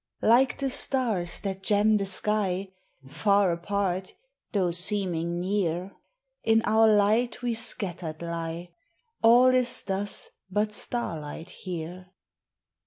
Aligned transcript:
Like 0.23 0.57
the 0.57 0.71
stars 0.71 1.41
that 1.41 1.61
gem 1.61 1.97
the 1.97 2.07
sky, 2.07 2.69
Far 3.07 3.51
apart, 3.51 4.15
though 4.51 4.71
seeming 4.71 5.39
near, 5.39 5.95
In 6.43 6.63
our 6.63 6.87
light 6.87 7.43
we 7.43 7.53
scattered 7.53 8.19
lie; 8.19 8.71
All 9.21 9.53
is 9.53 9.83
thus 9.83 10.31
but 10.49 10.73
starlight 10.73 11.51
here. 11.51 12.07